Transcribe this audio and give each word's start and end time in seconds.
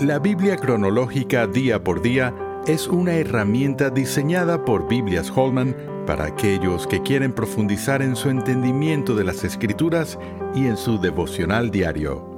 La 0.00 0.18
Biblia 0.18 0.56
cronológica 0.56 1.46
día 1.46 1.84
por 1.84 2.02
día 2.02 2.34
es 2.66 2.88
una 2.88 3.14
herramienta 3.14 3.90
diseñada 3.90 4.64
por 4.64 4.88
Biblias 4.88 5.30
Holman 5.30 5.76
para 6.04 6.24
aquellos 6.24 6.88
que 6.88 7.00
quieren 7.00 7.32
profundizar 7.32 8.02
en 8.02 8.16
su 8.16 8.28
entendimiento 8.28 9.14
de 9.14 9.22
las 9.22 9.44
escrituras 9.44 10.18
y 10.52 10.66
en 10.66 10.76
su 10.76 10.98
devocional 10.98 11.70
diario. 11.70 12.36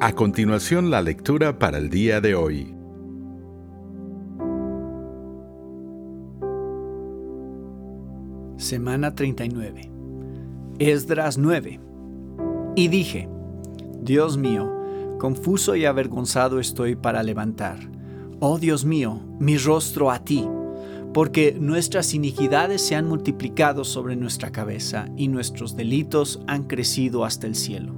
A 0.00 0.14
continuación 0.14 0.90
la 0.90 1.02
lectura 1.02 1.58
para 1.58 1.76
el 1.76 1.90
día 1.90 2.22
de 2.22 2.34
hoy. 2.34 2.74
Semana 8.56 9.14
39. 9.14 9.90
Esdras 10.78 11.36
9. 11.36 11.78
Y 12.74 12.88
dije, 12.88 13.28
Dios 14.00 14.38
mío, 14.38 14.85
confuso 15.18 15.76
y 15.76 15.84
avergonzado 15.84 16.60
estoy 16.60 16.96
para 16.96 17.22
levantar, 17.22 17.78
oh 18.40 18.58
Dios 18.58 18.84
mío, 18.84 19.20
mi 19.38 19.56
rostro 19.56 20.10
a 20.10 20.20
ti, 20.20 20.46
porque 21.14 21.56
nuestras 21.58 22.12
iniquidades 22.14 22.82
se 22.82 22.94
han 22.94 23.08
multiplicado 23.08 23.84
sobre 23.84 24.16
nuestra 24.16 24.52
cabeza 24.52 25.08
y 25.16 25.28
nuestros 25.28 25.76
delitos 25.76 26.40
han 26.46 26.64
crecido 26.64 27.24
hasta 27.24 27.46
el 27.46 27.54
cielo. 27.54 27.94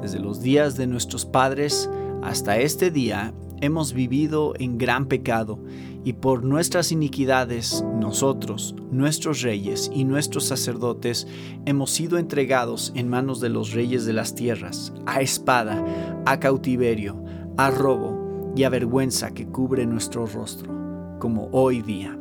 Desde 0.00 0.20
los 0.20 0.40
días 0.40 0.76
de 0.76 0.86
nuestros 0.86 1.26
padres 1.26 1.90
hasta 2.22 2.58
este 2.58 2.90
día 2.90 3.34
hemos 3.60 3.92
vivido 3.92 4.54
en 4.58 4.78
gran 4.78 5.06
pecado 5.06 5.58
y 6.04 6.12
por 6.12 6.44
nuestras 6.44 6.92
iniquidades 6.92 7.84
nosotros, 7.98 8.76
nuestros 8.90 9.42
reyes 9.42 9.90
y 9.92 10.04
nuestros 10.04 10.44
sacerdotes 10.44 11.26
hemos 11.64 11.90
sido 11.90 12.18
entregados 12.18 12.92
en 12.94 13.08
manos 13.08 13.40
de 13.40 13.48
los 13.48 13.72
reyes 13.72 14.06
de 14.06 14.12
las 14.12 14.34
tierras, 14.34 14.92
a 15.04 15.20
espada, 15.20 16.22
a 16.24 16.38
cautiverio, 16.38 17.22
a 17.56 17.70
robo 17.70 18.52
y 18.54 18.62
a 18.62 18.68
vergüenza 18.68 19.34
que 19.34 19.46
cubre 19.46 19.84
nuestro 19.84 20.26
rostro, 20.26 20.72
como 21.18 21.48
hoy 21.50 21.82
día. 21.82 22.16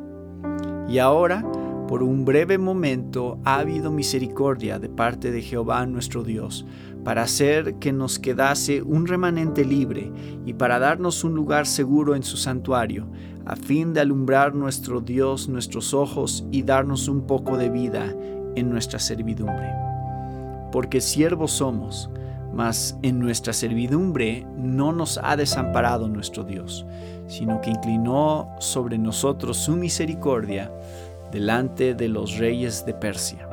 Y 0.89 0.97
ahora, 0.97 1.43
por 1.87 2.01
un 2.01 2.25
breve 2.25 2.57
momento 2.57 3.37
ha 3.43 3.59
habido 3.59 3.91
misericordia 3.91 4.79
de 4.79 4.89
parte 4.89 5.31
de 5.31 5.41
Jehová 5.41 5.85
nuestro 5.85 6.23
Dios, 6.23 6.65
para 7.03 7.21
hacer 7.21 7.75
que 7.75 7.93
nos 7.93 8.17
quedase 8.17 8.81
un 8.81 9.05
remanente 9.05 9.63
libre 9.63 10.11
y 10.45 10.53
para 10.53 10.79
darnos 10.79 11.23
un 11.23 11.35
lugar 11.35 11.67
seguro 11.67 12.15
en 12.15 12.23
su 12.23 12.37
santuario, 12.37 13.07
a 13.45 13.55
fin 13.55 13.93
de 13.93 14.01
alumbrar 14.01 14.55
nuestro 14.55 15.01
Dios 15.01 15.47
nuestros 15.47 15.93
ojos 15.93 16.45
y 16.51 16.63
darnos 16.63 17.07
un 17.07 17.27
poco 17.27 17.57
de 17.57 17.69
vida 17.69 18.11
en 18.55 18.69
nuestra 18.71 18.97
servidumbre. 18.97 19.71
Porque 20.71 20.99
siervos 20.99 21.51
somos, 21.51 22.09
mas 22.55 22.97
en 23.03 23.19
nuestra 23.19 23.53
servidumbre 23.53 24.47
no 24.57 24.91
nos 24.91 25.19
ha 25.21 25.35
desamparado 25.35 26.07
nuestro 26.07 26.43
Dios, 26.43 26.87
sino 27.27 27.61
que 27.61 27.69
inclinó 27.69 28.49
sobre 28.59 28.97
nosotros 28.97 29.57
su 29.57 29.75
misericordia 29.75 30.71
delante 31.35 31.95
de 31.95 32.07
los 32.07 32.37
reyes 32.37 32.85
de 32.85 32.93
Persia, 32.93 33.49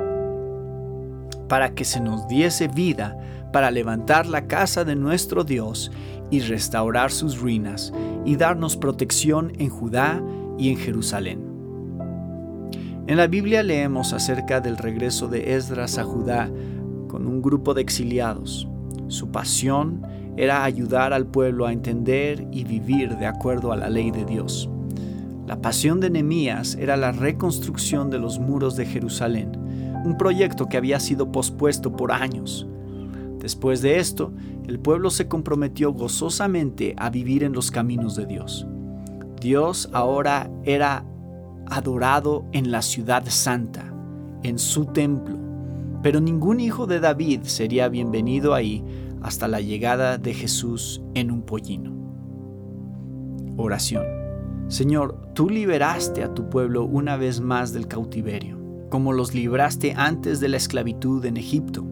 para 1.49 1.75
que 1.75 1.85
se 1.85 2.01
nos 2.01 2.29
diese 2.29 2.69
vida 2.69 3.19
para 3.53 3.73
levantar 3.73 4.29
la 4.29 4.47
casa 4.47 4.85
de 4.85 4.95
nuestro 4.95 5.43
Dios 5.43 5.91
y 6.31 6.39
restaurar 6.39 7.11
sus 7.11 7.41
ruinas 7.41 7.93
y 8.25 8.37
darnos 8.37 8.77
protección 8.77 9.53
en 9.59 9.69
Judá 9.69 10.23
y 10.59 10.71
en 10.71 10.77
Jerusalén. 10.77 11.41
En 13.09 13.17
la 13.17 13.27
Biblia 13.27 13.65
leemos 13.65 14.13
acerca 14.13 14.61
del 14.61 14.79
regreso 14.79 15.27
de 15.27 15.57
Esdras 15.57 15.99
a 15.99 16.05
Judá 16.05 16.49
con 17.09 17.27
un 17.27 17.43
grupo 17.43 17.75
de 17.75 17.83
exiliados. 17.83 18.69
Su 19.09 19.33
pasión 19.33 20.07
era 20.37 20.63
ayudar 20.63 21.13
al 21.13 21.27
pueblo 21.27 21.67
a 21.67 21.73
entender 21.73 22.47
y 22.53 22.63
vivir 22.63 23.17
de 23.17 23.27
acuerdo 23.27 23.73
a 23.73 23.77
la 23.77 23.91
ley 23.91 24.13
de 24.13 24.25
Dios. 24.25 24.71
La 25.47 25.61
pasión 25.61 25.99
de 25.99 26.09
Nehemías 26.09 26.77
era 26.77 26.97
la 26.97 27.11
reconstrucción 27.11 28.11
de 28.11 28.19
los 28.19 28.39
muros 28.39 28.77
de 28.77 28.87
Jerusalén, 28.87 29.53
un 30.05 30.17
proyecto 30.17 30.69
que 30.69 30.77
había 30.77 31.01
sido 31.01 31.33
pospuesto 31.33 31.93
por 31.97 32.13
años. 32.13 32.67
Después 33.39 33.83
de 33.83 33.99
esto, 33.99 34.33
el 34.69 34.79
pueblo 34.79 35.11
se 35.11 35.27
comprometió 35.27 35.93
gozosamente 35.93 36.95
a 36.97 37.11
vivir 37.11 37.43
en 37.43 37.53
los 37.53 37.73
caminos 37.73 38.15
de 38.15 38.27
Dios. 38.27 38.67
Dios 39.41 39.91
ahora 39.93 40.49
era 40.63 41.05
adorado 41.67 42.45
en 42.53 42.71
la 42.71 42.83
ciudad 42.83 43.25
santa, 43.27 43.93
en 44.45 44.61
su 44.61 44.87
templo, 44.87 45.37
pero 46.03 46.21
ningún 46.21 46.61
hijo 46.61 46.87
de 46.87 47.01
David 47.01 47.41
sería 47.43 47.89
bienvenido 47.89 48.55
ahí 48.55 48.85
hasta 49.23 49.49
la 49.49 49.61
llegada 49.61 50.19
de 50.19 50.35
Jesús 50.35 51.03
en 51.15 51.33
un 51.33 51.43
pollino. 51.43 51.93
Oración. 53.57 54.22
Señor, 54.69 55.19
tú 55.35 55.49
liberaste 55.49 56.23
a 56.23 56.33
tu 56.33 56.49
pueblo 56.49 56.85
una 56.85 57.17
vez 57.17 57.41
más 57.41 57.73
del 57.73 57.89
cautiverio, 57.89 58.59
como 58.91 59.13
los 59.13 59.35
libraste 59.35 59.95
antes 59.97 60.41
de 60.41 60.49
la 60.49 60.57
esclavitud 60.57 61.25
en 61.25 61.37
Egipto. 61.37 61.85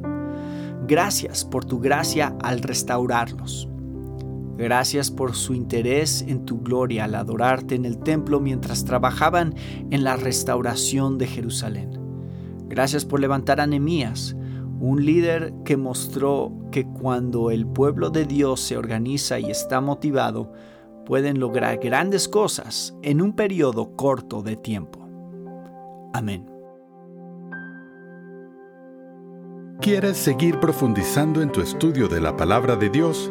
Gracias 0.86 1.44
por 1.44 1.64
tu 1.64 1.78
gracia 1.78 2.34
al 2.42 2.62
restaurarlos. 2.62 3.68
Gracias 4.56 5.10
por 5.10 5.34
su 5.34 5.54
interés 5.54 6.22
en 6.28 6.44
tu 6.44 6.60
gloria 6.60 7.04
al 7.04 7.14
adorarte 7.14 7.74
en 7.74 7.86
el 7.86 7.98
templo 7.98 8.40
mientras 8.40 8.84
trabajaban 8.84 9.54
en 9.90 10.04
la 10.04 10.16
restauración 10.16 11.16
de 11.16 11.26
Jerusalén. 11.26 11.98
Gracias 12.68 13.04
por 13.04 13.20
levantar 13.20 13.60
a 13.60 13.66
Nehemías, 13.66 14.36
un 14.80 15.04
líder 15.04 15.52
que 15.64 15.76
mostró 15.76 16.52
que 16.70 16.86
cuando 16.86 17.50
el 17.50 17.66
pueblo 17.66 18.10
de 18.10 18.26
Dios 18.26 18.60
se 18.60 18.76
organiza 18.76 19.38
y 19.38 19.50
está 19.50 19.80
motivado, 19.80 20.52
pueden 21.10 21.40
lograr 21.40 21.78
grandes 21.78 22.28
cosas 22.28 22.94
en 23.02 23.20
un 23.20 23.34
periodo 23.34 23.96
corto 23.96 24.42
de 24.42 24.54
tiempo. 24.54 25.00
Amén. 26.14 26.48
¿Quieres 29.80 30.16
seguir 30.18 30.60
profundizando 30.60 31.42
en 31.42 31.50
tu 31.50 31.62
estudio 31.62 32.06
de 32.06 32.20
la 32.20 32.36
palabra 32.36 32.76
de 32.76 32.90
Dios? 32.90 33.28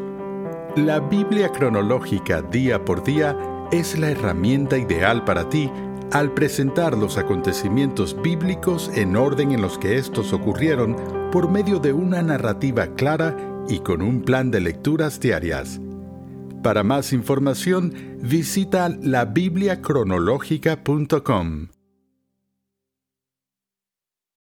La 0.76 1.00
Biblia 1.00 1.54
cronológica 1.54 2.42
día 2.42 2.84
por 2.84 3.02
día 3.02 3.38
es 3.72 3.98
la 3.98 4.12
herramienta 4.12 4.78
ideal 4.78 5.24
para 5.24 5.48
ti 5.48 5.72
al 6.12 6.34
presentar 6.34 6.98
los 6.98 7.18
acontecimientos 7.18 8.22
bíblicos 8.22 8.92
en 8.94 9.16
orden 9.16 9.54
en 9.54 9.62
los 9.62 9.78
que 9.78 9.98
estos 9.98 10.34
ocurrieron 10.34 10.98
por 11.32 11.50
medio 11.50 11.80
de 11.80 11.94
una 11.94 12.22
narrativa 12.22 12.88
clara 12.96 13.38
y 13.70 13.80
con 13.80 14.02
un 14.02 14.22
plan 14.22 14.52
de 14.52 14.60
lecturas 14.60 15.22
diarias. 15.22 15.80
Para 16.62 16.84
más 16.84 17.14
información, 17.14 17.94
visita 18.22 18.90
labibliacronológica.com. 18.90 21.79